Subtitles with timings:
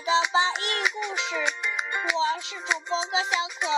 [0.00, 1.36] 续收听小豆包英语故事，
[2.14, 3.68] 我是主播高小可。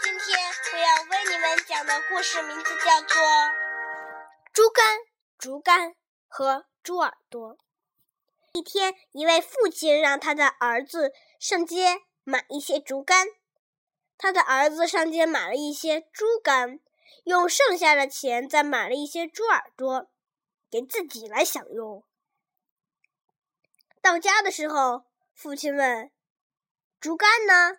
[0.00, 0.38] 今天
[0.72, 3.20] 我要为你们讲的故事名字叫做
[4.52, 5.00] 《猪肝、
[5.38, 5.96] 竹竿
[6.28, 7.54] 和猪耳朵》。
[8.52, 13.26] 一天，一位父亲让他的儿子上街买一些竹竿，
[14.16, 16.78] 他的儿子上街买了一些猪肝，
[17.24, 20.08] 用剩下的钱再买了一些猪耳朵，
[20.70, 22.04] 给自己来享用。
[24.04, 26.12] 到家的时候，父亲问
[27.00, 27.78] ：“竹竿呢？”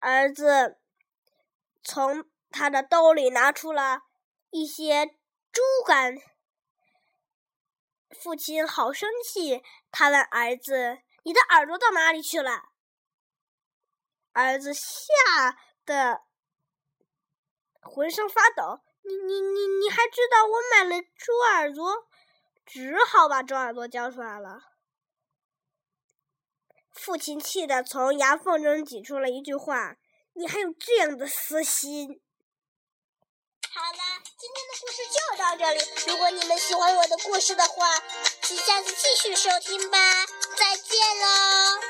[0.00, 0.78] 儿子
[1.82, 4.02] 从他的兜里拿出了
[4.50, 5.06] 一些
[5.50, 6.18] 猪肝。
[8.20, 12.64] 父亲好生气，他问儿子：“你的耳朵到哪里去了？”
[14.32, 15.56] 儿子吓
[15.86, 16.20] 得
[17.80, 18.82] 浑身发抖。
[19.04, 22.06] 你你你你还知道我买了猪耳朵？
[22.66, 24.60] 只好把猪耳朵交出来了。
[27.08, 29.96] 父亲气得从牙缝中挤出了一句话
[30.36, 32.20] ：“你还有这样的私心？”
[33.72, 35.80] 好了，今天的故事就到这里。
[36.06, 37.98] 如果你们喜欢我的故事的话，
[38.42, 39.98] 请下次继续收听吧。
[40.54, 41.80] 再见喽！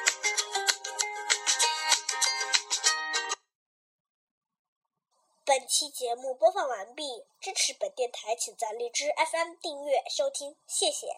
[5.44, 7.24] 本期节目播放完毕。
[7.40, 11.08] 支持本电台，请在荔枝 FM 订阅收听，谢谢。